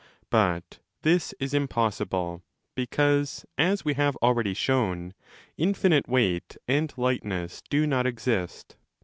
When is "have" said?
3.93-4.15